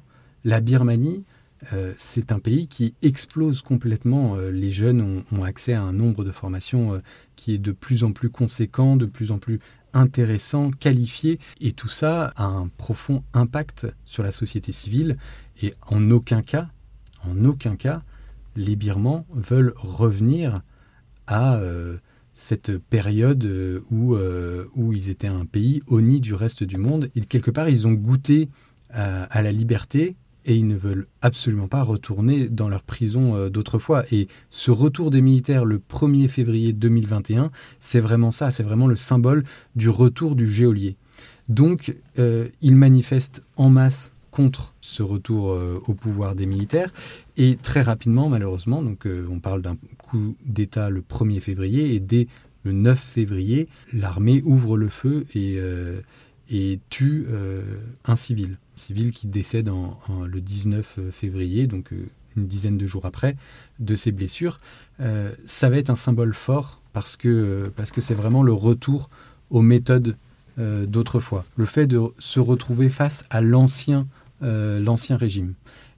la 0.43 0.59
Birmanie, 0.59 1.23
euh, 1.71 1.93
c'est 1.95 2.31
un 2.31 2.39
pays 2.39 2.67
qui 2.67 2.95
explose 3.01 3.61
complètement. 3.61 4.35
Euh, 4.35 4.51
les 4.51 4.69
jeunes 4.69 5.23
ont, 5.31 5.43
accès 5.43 5.73
à 5.73 5.81
un 5.81 5.93
nombre 5.93 6.23
de 6.23 6.31
formations 6.31 6.93
euh, 6.93 6.99
qui 7.35 7.53
est 7.53 7.57
de 7.57 7.71
plus 7.71 8.03
en 8.03 8.11
plus 8.11 8.29
conséquent, 8.29 8.95
de 8.95 9.05
plus 9.05 9.31
en 9.31 9.37
plus 9.37 9.59
intéressant, 9.93 10.71
qualifié, 10.71 11.39
et 11.61 11.71
tout 11.71 11.87
ça 11.87 12.33
a 12.35 12.45
un 12.45 12.67
profond 12.67 13.23
impact 13.33 13.87
sur 14.05 14.23
la 14.23 14.31
société 14.31 14.71
civile. 14.71 15.17
Et 15.61 15.73
en 15.87 16.09
aucun 16.09 16.41
cas, 16.41 16.69
en 17.23 17.45
aucun 17.45 17.75
cas, 17.75 18.01
les 18.55 18.75
Birmans 18.75 19.25
veulent 19.31 19.73
revenir 19.75 20.55
à 21.27 21.61
cette 22.33 22.77
période 22.77 23.47
où, 23.91 24.15
où 24.75 24.93
ils 24.93 25.11
étaient 25.11 25.27
un 25.27 25.45
pays 25.45 25.81
honni 25.87 26.19
du 26.19 26.33
reste 26.33 26.63
du 26.63 26.77
monde. 26.77 27.09
Et 27.15 27.21
quelque 27.21 27.51
part, 27.51 27.69
ils 27.69 27.87
ont 27.87 27.93
goûté 27.93 28.49
à 28.89 29.41
la 29.43 29.51
liberté 29.51 30.15
et 30.45 30.55
ils 30.55 30.67
ne 30.67 30.75
veulent 30.75 31.07
absolument 31.21 31.67
pas 31.67 31.83
retourner 31.83 32.49
dans 32.49 32.69
leur 32.69 32.83
prison 32.83 33.35
euh, 33.35 33.49
d'autrefois. 33.49 34.03
Et 34.11 34.27
ce 34.49 34.71
retour 34.71 35.09
des 35.09 35.21
militaires 35.21 35.65
le 35.65 35.77
1er 35.77 36.27
février 36.27 36.73
2021, 36.73 37.51
c'est 37.79 37.99
vraiment 37.99 38.31
ça, 38.31 38.51
c'est 38.51 38.63
vraiment 38.63 38.87
le 38.87 38.95
symbole 38.95 39.43
du 39.75 39.89
retour 39.89 40.35
du 40.35 40.49
geôlier. 40.49 40.95
Donc, 41.49 41.95
euh, 42.19 42.47
ils 42.61 42.75
manifestent 42.75 43.41
en 43.57 43.69
masse 43.69 44.13
contre 44.31 44.73
ce 44.81 45.03
retour 45.03 45.51
euh, 45.51 45.79
au 45.87 45.93
pouvoir 45.93 46.35
des 46.35 46.45
militaires. 46.45 46.91
Et 47.37 47.57
très 47.61 47.81
rapidement, 47.81 48.29
malheureusement, 48.29 48.81
donc 48.81 49.07
on 49.29 49.39
parle 49.39 49.61
d'un 49.61 49.77
coup 49.97 50.35
d'État 50.45 50.89
le 50.89 51.01
1er 51.01 51.39
février, 51.39 51.93
et 51.95 51.99
dès 51.99 52.27
le 52.63 52.71
9 52.71 52.99
février, 52.99 53.67
l'armée 53.91 54.41
ouvre 54.45 54.77
le 54.77 54.87
feu 54.87 55.25
et, 55.35 56.79
tue 56.89 57.27
un 58.05 58.15
civil. 58.15 58.51
Civil 58.75 59.11
qui 59.11 59.27
décède 59.27 59.69
en, 59.69 59.99
le 60.25 60.41
19 60.41 60.99
février, 61.11 61.67
donc 61.67 61.93
euh, 61.93 62.07
une 62.35 62.47
dizaine 62.47 62.77
de 62.77 62.87
jours 62.87 63.05
après, 63.05 63.35
de 63.79 63.95
ses 63.95 64.11
blessures. 64.11 64.57
Euh, 64.99 65.31
ça 65.45 65.69
va 65.69 65.77
être 65.77 65.89
un 65.89 65.95
symbole 65.95 66.33
fort 66.33 66.81
parce 66.93 67.15
que 67.15 67.27
euh, 67.27 67.69
parce 67.75 67.91
c'est 67.99 68.13
vraiment 68.13 68.43
le 68.43 68.53
retour 68.53 69.09
aux 69.49 69.61
méthodes 69.61 70.15
euh, 70.59 70.85
d'autrefois. 70.85 71.45
Le 71.55 71.65
fait 71.65 71.87
de 71.87 71.99
se 72.19 72.39
retrouver 72.39 72.89
face 72.89 73.25
à 73.31 73.41
l'ancien 73.41 74.07
euh, 74.43 74.83
régime. 75.11 75.53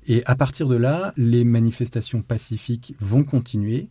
Et 0.08 0.24
à 0.26 0.36
partir 0.36 0.68
de 0.68 0.76
là, 0.76 1.14
les 1.18 1.44
manifestations 1.44 2.22
pacifiques 2.22 2.96
vont 3.00 3.24
continuer, 3.24 3.88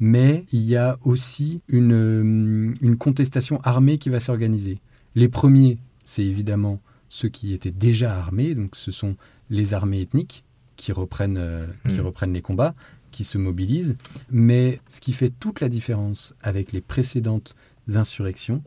mais 0.00 0.46
il 0.52 0.60
y 0.60 0.76
a 0.76 0.98
aussi 1.02 1.60
une, 1.68 1.92
euh, 1.92 2.74
une 2.80 2.96
contestation 2.96 3.60
armée 3.64 3.98
qui 3.98 4.08
va 4.08 4.20
s'organiser. 4.20 4.78
Les 5.14 5.28
premiers, 5.28 5.78
c'est 6.04 6.24
évidemment 6.24 6.80
ceux 7.08 7.28
qui 7.28 7.52
étaient 7.52 7.70
déjà 7.70 8.16
armés, 8.16 8.54
donc 8.54 8.76
ce 8.76 8.90
sont 8.90 9.16
les 9.50 9.74
armées 9.74 10.00
ethniques 10.00 10.44
qui 10.76 10.92
reprennent, 10.92 11.38
euh, 11.38 11.66
qui 11.88 11.98
Mm. 12.00 12.06
reprennent 12.06 12.32
les 12.32 12.42
combats, 12.42 12.74
qui 13.10 13.24
se 13.24 13.38
mobilisent. 13.38 13.94
Mais 14.30 14.80
ce 14.88 15.00
qui 15.00 15.12
fait 15.12 15.30
toute 15.30 15.60
la 15.60 15.68
différence 15.68 16.34
avec 16.42 16.72
les 16.72 16.80
précédentes 16.80 17.56
insurrections, 17.94 18.62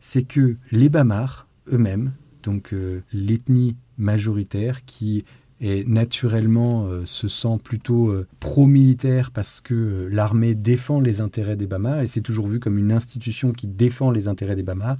c'est 0.00 0.22
que 0.22 0.56
les 0.70 0.88
Bamars 0.88 1.46
eux-mêmes, 1.72 2.12
donc 2.42 2.72
euh, 2.72 3.02
l'ethnie 3.12 3.76
majoritaire 3.98 4.84
qui 4.84 5.24
est 5.60 5.88
naturellement 5.88 6.86
euh, 6.86 7.04
se 7.06 7.28
sent 7.28 7.58
plutôt 7.64 8.10
euh, 8.10 8.26
pro-militaire 8.40 9.30
parce 9.30 9.60
que 9.62 9.74
euh, 9.74 10.08
l'armée 10.12 10.54
défend 10.54 11.00
les 11.00 11.20
intérêts 11.22 11.56
des 11.56 11.66
Bamars 11.66 12.00
et 12.00 12.06
c'est 12.06 12.20
toujours 12.20 12.46
vu 12.46 12.60
comme 12.60 12.76
une 12.78 12.92
institution 12.92 13.52
qui 13.52 13.66
défend 13.66 14.10
les 14.10 14.28
intérêts 14.28 14.56
des 14.56 14.62
Bamars, 14.62 14.98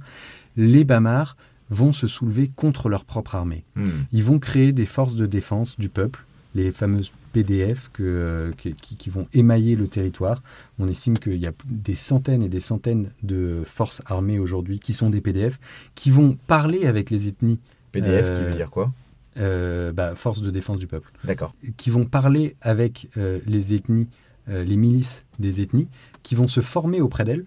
les 0.55 0.83
Bamars 0.83 1.37
vont 1.69 1.91
se 1.91 2.07
soulever 2.07 2.49
contre 2.55 2.89
leur 2.89 3.03
propre 3.05 3.35
armée. 3.35 3.63
Hmm. 3.75 3.85
Ils 4.11 4.23
vont 4.23 4.39
créer 4.39 4.71
des 4.71 4.85
forces 4.85 5.15
de 5.15 5.25
défense 5.25 5.77
du 5.77 5.89
peuple, 5.89 6.23
les 6.55 6.71
fameuses 6.71 7.11
PDF 7.33 7.89
que, 7.93 8.03
euh, 8.03 8.51
que- 8.53 8.69
qui, 8.69 8.95
qui 8.95 9.09
vont 9.09 9.27
émailler 9.33 9.75
le 9.75 9.87
territoire. 9.87 10.41
On 10.79 10.87
estime 10.87 11.17
qu'il 11.19 11.35
y 11.35 11.45
a 11.45 11.51
des 11.65 11.93
centaines 11.95 12.41
et 12.41 12.49
des 12.49 12.59
centaines 12.61 13.11
de 13.21 13.61
forces 13.65 14.01
armées 14.05 14.39
aujourd'hui 14.39 14.79
qui 14.79 14.93
sont 14.93 15.09
des 15.09 15.21
PDF, 15.21 15.59
qui 15.93 16.09
vont 16.09 16.37
parler 16.47 16.85
avec 16.85 17.09
les 17.11 17.27
ethnies, 17.27 17.59
PDF 17.91 18.33
qui 18.33 18.41
Euh, 18.41 18.49
veut 18.49 18.55
dire 18.55 18.71
quoi? 18.71 18.91
euh, 19.37 19.91
bah, 19.91 20.15
forces 20.15 20.41
de 20.41 20.49
défense 20.49 20.79
du 20.79 20.87
peuple, 20.87 21.11
D'accord. 21.25 21.53
qui 21.75 21.91
vont 21.91 22.05
parler 22.05 22.55
avec 22.61 23.07
euh, 23.17 23.39
les 23.45 23.75
ethnies, 23.75 24.09
euh, 24.49 24.63
les 24.63 24.77
milices 24.77 25.25
des 25.37 25.61
ethnies, 25.61 25.87
qui 26.23 26.33
vont 26.33 26.47
se 26.47 26.61
former 26.61 27.01
auprès 27.01 27.23
d'elles. 27.23 27.45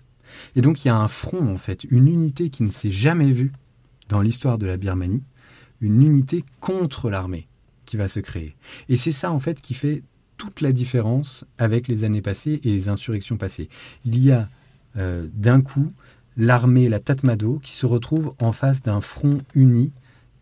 Et 0.54 0.60
donc 0.60 0.84
il 0.84 0.88
y 0.88 0.90
a 0.90 0.96
un 0.96 1.08
front, 1.08 1.48
en 1.52 1.56
fait, 1.56 1.82
une 1.90 2.06
unité 2.06 2.48
qui 2.50 2.62
ne 2.62 2.70
s'est 2.70 2.92
jamais 2.92 3.32
vue 3.32 3.50
dans 4.10 4.20
l'histoire 4.20 4.58
de 4.58 4.66
la 4.66 4.76
Birmanie, 4.76 5.22
une 5.80 6.02
unité 6.02 6.44
contre 6.60 7.08
l'armée 7.08 7.48
qui 7.86 7.96
va 7.96 8.08
se 8.08 8.20
créer. 8.20 8.54
Et 8.88 8.96
c'est 8.96 9.12
ça, 9.12 9.32
en 9.32 9.38
fait, 9.38 9.62
qui 9.62 9.72
fait 9.72 10.02
toute 10.36 10.60
la 10.60 10.72
différence 10.72 11.44
avec 11.56 11.88
les 11.88 12.04
années 12.04 12.20
passées 12.20 12.60
et 12.64 12.70
les 12.70 12.88
insurrections 12.88 13.36
passées. 13.36 13.68
Il 14.04 14.18
y 14.22 14.32
a 14.32 14.48
euh, 14.96 15.26
d'un 15.32 15.60
coup 15.62 15.88
l'armée, 16.36 16.88
la 16.88 16.98
Tatmadaw, 16.98 17.58
qui 17.60 17.72
se 17.72 17.86
retrouve 17.86 18.34
en 18.40 18.52
face 18.52 18.82
d'un 18.82 19.00
front 19.00 19.38
uni 19.54 19.92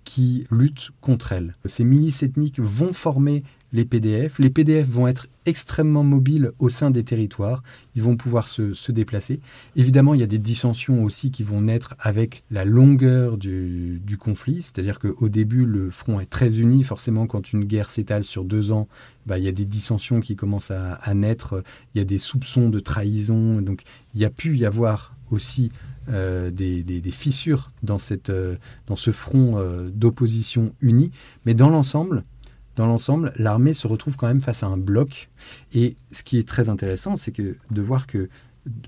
qui 0.05 0.47
lutte 0.51 0.91
contre 1.01 1.33
elle. 1.33 1.55
Ces 1.67 1.85
milices 1.85 2.23
ethniques 2.23 2.61
vont 2.61 2.93
former 2.93 3.43
les 3.73 3.85
PDF. 3.85 4.39
Les 4.39 4.51
PDF 4.51 4.89
vont 4.89 5.09
être 5.09 5.27
extrêmement 5.47 6.05
mobiles 6.05 6.53
au 6.59 6.69
sein 6.69 6.91
des 6.91 7.05
territoires. 7.05 7.63
Ils 7.95 8.03
vont 8.03 8.17
pouvoir 8.17 8.49
se, 8.49 8.75
se 8.75 8.93
déplacer. 8.93 9.41
Évidemment, 9.77 10.15
il 10.15 10.21
y 10.21 10.25
a 10.25 10.27
des 10.27 10.39
dissensions 10.39 11.05
aussi 11.05 11.31
qui 11.31 11.43
vont 11.43 11.63
naître 11.63 11.95
avec 11.99 12.45
la 12.51 12.65
longueur 12.65 13.39
du, 13.39 14.01
conflit. 14.19 14.63
C'est-à-dire 14.63 14.99
qu'au 14.99 15.29
début, 15.29 15.65
le 15.65 15.91
front 15.91 16.21
est 16.21 16.31
très 16.31 16.59
uni. 16.59 16.83
Forcément, 16.83 17.27
quand 17.27 17.53
une 17.53 17.65
guerre 17.65 17.91
s'étale 17.91 18.25
sur 18.25 18.45
deux 18.45 18.73
ans, 18.73 18.89
bah, 19.27 19.39
il 19.39 19.45
y 19.45 19.49
a 19.49 19.53
des 19.53 19.67
dissensions 19.67 20.21
qui 20.21 20.37
commencent 20.37 20.71
à, 20.71 21.15
naître. 21.15 21.63
Il 21.95 21.99
y 21.99 22.01
a 22.01 22.05
des 22.05 22.19
soupçons 22.19 22.69
de 22.69 22.81
trahison. 22.81 23.61
Donc, 23.61 23.83
il 24.15 24.21
y 24.21 24.25
a 24.25 24.31
pu 24.31 24.57
y 24.57 24.67
avoir 24.67 25.15
aussi 25.31 25.71
euh, 26.11 26.51
des, 26.51 26.83
des- 26.83 27.11
fissures 27.11 27.69
dans, 27.83 27.99
cette, 27.99 28.31
euh, 28.31 28.57
dans 28.87 28.97
ce 28.97 29.11
front 29.11 29.59
euh, 29.59 29.91
d'opposition 29.91 30.73
uni. 30.81 31.11
Mais 31.45 31.55
dans 31.55 31.69
l'ensemble, 31.69 32.23
dans 32.79 32.87
l'ensemble, 32.87 33.33
l'armée 33.37 33.73
se 33.73 33.89
retrouve 33.89 34.17
quand 34.17 34.29
même 34.29 34.41
face 34.41 34.63
à 34.63 34.69
un 34.69 34.77
bloc. 34.79 35.29
Et 35.75 35.97
ce 36.13 36.23
qui 36.23 36.39
est 36.39 36.47
très 36.47 36.69
intéressant, 36.69 37.17
c'est 37.17 37.33
que 37.33 37.57
de 37.71 37.83
voir 37.83 38.07
que 38.07 38.29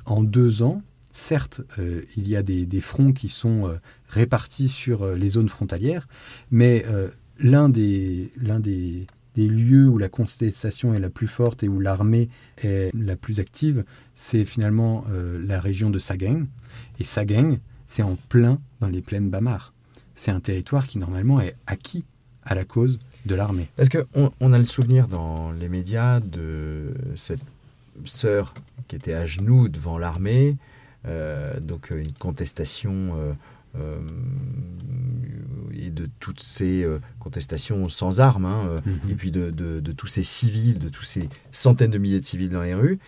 en 0.07 0.23
deux 0.23 0.63
ans, 0.63 0.83
certes, 1.11 1.63
euh, 1.79 2.03
il 2.17 2.29
y 2.29 2.37
a 2.37 2.43
des, 2.43 2.81
fronts 2.81 3.13
qui 3.13 3.29
sont 3.29 3.67
euh, 3.67 3.79
répartis 4.09 4.69
sur 4.69 5.03
euh, 5.03 5.17
les 5.17 5.31
zones 5.31 5.49
frontalières, 5.49 6.07
mais 6.53 6.85
l'un 7.41 7.69
des, 7.69 8.31
l'un 8.37 8.61
des, 8.61 9.07
des 9.35 9.49
lieux 9.49 9.89
où 9.89 9.99
la 9.99 10.09
contestation 10.09 10.95
est 10.95 11.01
la 11.01 11.11
plus 11.11 11.27
forte 11.27 11.65
et 11.65 11.69
où 11.69 11.81
l'armée 11.81 12.29
est 12.63 12.91
la 12.95 13.17
plus 13.17 13.41
active, 13.41 13.85
c'est 14.15 14.45
finalement 14.45 15.05
la 15.09 15.59
région 15.59 15.91
de 15.91 15.99
Sagaing. 15.99 16.47
Et 16.99 17.05
Sagaing, 17.05 17.59
c'est 17.87 18.03
en 18.03 18.17
plein 18.29 18.61
dans 18.81 18.89
les 18.89 19.01
plaines 19.01 19.31
Bamar. 19.31 19.73
C'est 20.15 20.31
un 20.31 20.41
territoire 20.41 20.87
qui 20.87 20.99
normalement 20.99 21.41
est 21.41 21.55
acquis 21.67 22.05
à 22.45 22.55
la 22.55 22.65
cause 22.65 22.99
de 23.27 23.35
l'armée. 23.35 23.69
Parce 23.77 23.89
qu'on 23.89 24.31
on 24.41 24.53
a 24.53 24.59
le 24.59 24.65
souvenir 24.65 25.09
dans 25.09 25.53
les 25.53 25.69
médias 25.69 26.21
de 26.21 26.95
cette 27.17 27.41
sœur 28.05 28.55
qui 28.89 28.97
était 28.97 29.13
à 29.15 29.27
genoux 29.27 29.69
devant 29.69 29.99
l'armée, 29.99 30.57
donc 31.61 31.91
une 31.91 32.13
contestation 32.13 33.15
et 35.73 35.91
de 35.91 36.09
toutes 36.19 36.41
ces 36.41 36.87
contestations 37.19 37.89
sans 37.89 38.21
armes, 38.21 38.45
hein, 38.47 38.81
Mhm. 38.85 39.11
et 39.11 39.15
puis 39.15 39.31
de, 39.31 39.51
de- 39.51 39.81
de 39.81 39.93
tous 39.93 40.07
ces 40.07 40.23
civils, 40.23 40.79
de 40.79 40.89
tous 40.89 41.05
ces 41.05 41.29
centaines 41.53 41.91
de 41.91 41.99
milliers 41.99 42.21
de 42.21 42.25
civils 42.25 42.49
dans 42.49 42.63
les 42.63 42.75
rues. 42.75 42.99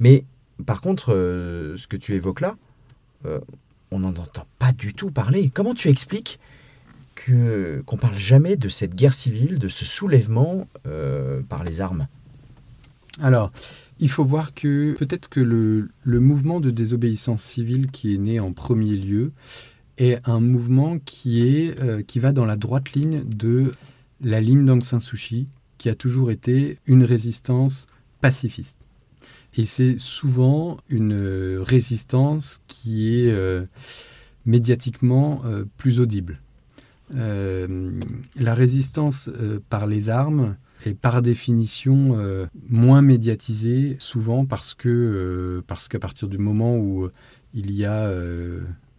Mais 0.00 0.24
par 0.66 0.80
contre, 0.80 1.14
euh, 1.14 1.76
ce 1.76 1.86
que 1.86 1.96
tu 1.96 2.14
évoques 2.14 2.40
là, 2.40 2.56
euh, 3.26 3.38
on 3.92 4.00
n'en 4.00 4.10
entend 4.10 4.46
pas 4.58 4.72
du 4.72 4.94
tout 4.94 5.10
parler. 5.10 5.50
Comment 5.52 5.74
tu 5.74 5.88
expliques 5.88 6.38
que 7.24 7.82
qu'on 7.86 7.96
parle 7.96 8.16
jamais 8.16 8.56
de 8.56 8.68
cette 8.68 8.94
guerre 8.94 9.12
civile, 9.12 9.58
de 9.58 9.68
ce 9.68 9.84
soulèvement 9.84 10.66
euh, 10.86 11.42
par 11.42 11.64
les 11.64 11.80
armes 11.80 12.08
Alors, 13.20 13.52
il 13.98 14.08
faut 14.08 14.24
voir 14.24 14.54
que 14.54 14.94
peut-être 14.94 15.28
que 15.28 15.40
le, 15.40 16.20
mouvement 16.20 16.60
de 16.60 16.70
désobéissance 16.70 17.42
civile 17.42 17.90
qui 17.90 18.14
est 18.14 18.18
né 18.18 18.40
en 18.40 18.52
premier 18.52 18.96
lieu 18.96 19.32
est 19.98 20.26
un 20.26 20.40
mouvement 20.40 20.98
qui, 20.98 21.46
est, 21.46 21.78
euh, 21.80 22.02
qui 22.02 22.18
va 22.20 22.32
dans 22.32 22.46
la 22.46 22.56
droite 22.56 22.92
ligne 22.92 23.22
de 23.24 23.72
la 24.22 24.40
ligne 24.40 24.64
d'Aung 24.64 24.82
San 24.82 25.00
Suu 25.00 25.18
Kyi, 25.18 25.46
qui 25.76 25.88
a 25.88 25.94
toujours 25.94 26.30
été 26.30 26.78
une 26.86 27.04
résistance 27.04 27.86
pacifiste. 28.20 28.78
Et 29.56 29.66
c'est 29.66 29.98
souvent 29.98 30.78
une 30.88 31.12
euh, 31.12 31.62
résistance 31.62 32.60
qui 32.66 33.14
est 33.14 33.34
médiatiquement 34.46 35.42
plus 35.76 36.00
audible. 36.00 36.40
Euh, 37.16 37.90
la 38.36 38.54
résistance 38.54 39.28
euh, 39.28 39.58
par 39.68 39.86
les 39.86 40.10
armes 40.10 40.56
est 40.86 40.94
par 40.94 41.22
définition 41.22 42.18
euh, 42.18 42.46
moins 42.68 43.02
médiatisée, 43.02 43.96
souvent 43.98 44.44
parce 44.46 44.74
que 44.74 45.62
parce 45.66 45.88
qu'à 45.88 45.98
partir 45.98 46.28
du 46.28 46.38
moment 46.38 46.76
où 46.76 47.08
il 47.52 47.72
y 47.72 47.84
a 47.84 48.10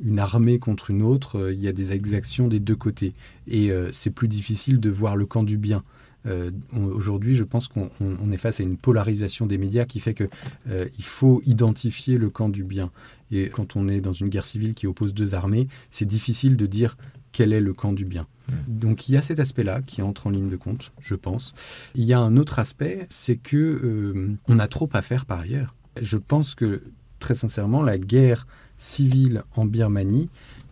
une 0.04 0.20
armée 0.20 0.60
contre 0.60 0.92
une 0.92 1.02
autre, 1.02 1.52
il 1.54 1.60
y 1.60 1.68
a 1.68 1.74
des 1.74 1.94
exactions 1.94 2.48
des 2.48 2.60
deux 2.60 2.76
côtés. 2.76 3.14
Et 3.48 3.72
c'est 3.92 4.12
plus 4.12 4.28
difficile 4.28 4.80
de 4.80 4.90
voir 4.90 5.16
le 5.16 5.26
camp 5.26 5.44
du 5.44 5.58
bien. 5.58 5.84
Euh, 6.28 6.52
Aujourd'hui, 6.76 7.34
je 7.36 7.44
pense 7.44 7.68
qu'on 7.68 7.90
on- 8.00 8.16
on 8.24 8.32
est 8.32 8.38
face 8.38 8.60
à 8.60 8.64
une 8.64 8.78
polarisation 8.78 9.46
des 9.48 9.58
médias 9.58 9.86
qui 9.86 10.00
fait 10.00 10.14
que 10.14 10.30
euh, 10.70 10.88
faut 11.00 11.42
identifier 11.46 12.18
le 12.18 12.30
camp 12.30 12.50
du 12.50 12.64
bien. 12.64 12.92
Et 13.32 13.50
quand 13.50 13.76
on 13.76 13.88
est 13.88 14.02
dans 14.02 14.14
une 14.14 14.30
guerre 14.30 14.46
civile 14.46 14.74
qui 14.74 14.86
oppose 14.88 15.14
deux 15.14 15.34
armées, 15.36 15.68
c'est 15.90 16.06
difficile 16.06 16.58
de 16.58 16.66
dire 16.68 16.98
quel 17.32 17.54
est 17.54 17.62
le 17.62 17.74
camp 17.74 17.94
du 17.94 18.06
bien. 18.06 18.28
Donc 18.68 19.08
il 19.08 19.14
y 19.14 19.18
a 19.18 19.22
cet 19.22 19.40
aspect-là 19.40 19.82
qui 19.82 20.02
entre 20.02 20.28
en 20.28 20.30
ligne 20.32 20.50
de 20.50 20.58
compte, 20.58 20.92
je 21.00 21.16
pense. 21.16 21.54
Il 21.96 22.04
y 22.04 22.12
a 22.14 22.20
un 22.20 22.36
autre 22.36 22.60
aspect, 22.60 23.08
c'est 23.10 23.38
que 23.38 23.56
euh, 23.58 24.36
on 24.48 24.60
a 24.60 24.68
trop 24.68 24.90
à 24.94 25.02
faire 25.02 25.26
par 25.26 25.40
ailleurs. 25.40 25.74
Je 26.02 26.18
pense 26.18 26.54
que 26.56 26.84
très 27.20 27.34
sincèrement, 27.36 27.82
la 27.84 27.98
guerre 27.98 28.46
civile 28.78 29.44
en 29.56 29.66
Birmanie 29.66 30.30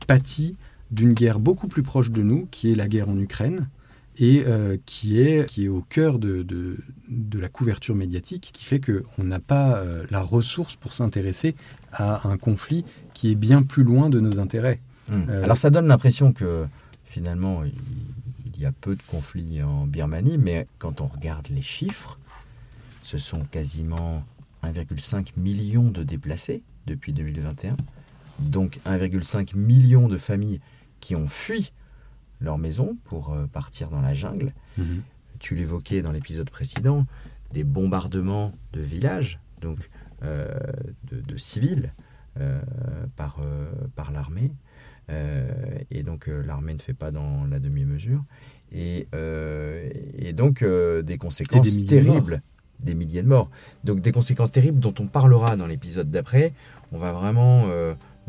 pâtit 0.08 0.58
d'une 0.92 1.14
guerre 1.14 1.40
beaucoup 1.40 1.68
plus 1.68 1.84
proche 1.84 2.12
de 2.12 2.24
nous, 2.24 2.48
qui 2.52 2.72
est 2.72 2.76
la 2.76 2.88
guerre 2.88 3.08
en 3.10 3.18
Ukraine, 3.18 3.70
et 4.20 4.44
euh, 4.46 4.78
qui, 4.86 5.22
est, 5.22 5.48
qui 5.48 5.66
est 5.66 5.70
au 5.70 5.82
cœur 5.82 6.20
de, 6.20 6.44
de, 6.44 6.78
de 7.08 7.40
la 7.40 7.48
couverture 7.48 7.96
médiatique, 7.96 8.52
qui 8.54 8.66
fait 8.66 8.82
qu'on 8.82 9.24
n'a 9.24 9.40
pas 9.40 9.78
euh, 9.78 10.06
la 10.12 10.22
ressource 10.22 10.76
pour 10.76 10.92
s'intéresser 10.92 11.56
à 11.94 12.28
un 12.28 12.38
conflit 12.38 12.84
qui 13.14 13.32
est 13.32 13.36
bien 13.36 13.64
plus 13.64 13.84
loin 13.84 14.10
de 14.10 14.20
nos 14.20 14.40
intérêts. 14.40 14.82
Euh, 15.12 15.44
Alors 15.44 15.58
ça 15.58 15.70
donne 15.70 15.88
l'impression 15.88 16.34
que 16.34 16.68
finalement 17.06 17.64
il, 17.64 17.74
il 18.60 18.64
y 18.64 18.66
a 18.66 18.74
peu 18.74 18.96
de 18.98 19.02
conflits 19.08 19.64
en 19.64 19.88
Birmanie, 19.88 20.38
mais 20.38 20.68
quand 20.80 21.00
on 21.00 21.08
regarde 21.08 21.48
les 21.50 21.62
chiffres, 21.62 22.20
ce 23.04 23.18
sont 23.18 23.46
quasiment 23.46 24.26
1,5 24.66 25.30
million 25.38 25.90
de 25.90 26.04
déplacés 26.04 26.62
depuis 26.86 27.14
2021, 27.14 27.78
donc 28.40 28.80
1,5 28.86 29.56
million 29.56 30.10
de 30.10 30.18
familles 30.18 30.60
qui 31.00 31.16
ont 31.16 31.30
fui 31.30 31.72
leur 32.40 32.58
maison 32.58 32.98
pour 33.04 33.34
euh, 33.34 33.48
partir 33.48 33.90
dans 33.90 34.02
la 34.02 34.14
jungle. 34.14 34.54
Tu 35.40 35.56
l'évoquais 35.56 36.02
dans 36.02 36.12
l'épisode 36.12 36.50
précédent, 36.50 37.06
des 37.54 37.64
bombardements 37.64 38.54
de 38.74 38.82
villages, 38.82 39.40
donc 39.62 39.90
euh, 40.24 40.48
de, 41.10 41.22
de 41.22 41.38
civils, 41.38 41.94
euh, 42.40 42.60
par, 43.16 43.40
euh, 43.42 43.72
par 43.96 44.12
l'armée. 44.12 44.52
Et 45.90 46.04
donc 46.04 46.28
l'armée 46.28 46.74
ne 46.76 46.80
fait 46.80 46.94
pas 46.94 47.10
dans 47.10 47.46
la 47.46 47.58
demi-mesure. 47.58 48.24
Et, 48.72 49.08
et 50.20 50.34
donc 50.34 50.64
des 50.64 51.18
conséquences 51.18 51.68
des 51.68 51.82
de 51.82 51.88
terribles, 51.88 52.44
des 52.80 52.94
milliers 52.94 53.24
de 53.24 53.28
morts. 53.28 53.50
Donc 53.84 54.02
des 54.02 54.12
conséquences 54.12 54.52
terribles 54.52 54.80
dont 54.80 54.94
on 55.00 55.08
parlera 55.08 55.56
dans 55.56 55.66
l'épisode 55.66 56.12
d'après. 56.12 56.54
On 56.92 57.00
va 57.00 57.12
vraiment 57.12 57.66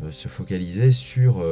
se 0.09 0.27
focaliser 0.27 0.91
sur 0.91 1.45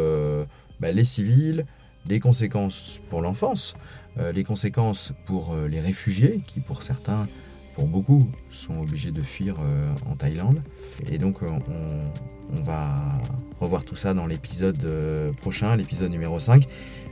bah, 0.80 0.91
les 0.91 1.06
civils, 1.06 1.67
les 2.10 2.19
conséquences 2.19 3.02
pour 3.10 3.22
l'enfance, 3.22 3.76
euh, 4.17 4.32
les 4.32 4.43
conséquences 4.43 5.13
pour 5.26 5.54
euh, 5.54 5.67
les 5.67 5.80
réfugiés 5.80 6.41
qui 6.45 6.60
pour 6.60 6.84
certains, 6.84 7.28
pour 7.76 7.88
beaucoup, 7.88 8.28
sont 8.50 8.80
obligés 8.80 9.12
de 9.12 9.22
fuir 9.22 9.56
euh, 9.62 9.89
en 10.10 10.15
Thaïlande. 10.15 10.62
Et 11.10 11.17
donc 11.17 11.41
on, 11.43 12.62
va 12.63 13.22
revoir 13.60 13.86
tout 13.86 13.95
ça 13.95 14.15
dans 14.15 14.26
l'épisode 14.26 14.89
prochain, 15.38 15.76
l'épisode 15.76 16.10
numéro 16.12 16.39
5. 16.39 16.65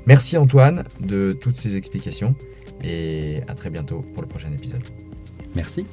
Merci 0.07 0.35
Antoine 0.35 0.83
de 0.99 1.37
toutes 1.39 1.57
ces 1.57 1.75
explications 1.75 2.35
et 2.83 3.41
à 3.47 3.53
très 3.53 3.69
bientôt 3.69 4.03
pour 4.13 4.23
le 4.23 4.27
prochain 4.27 4.51
épisode. 4.51 4.81
Merci. 5.55 5.85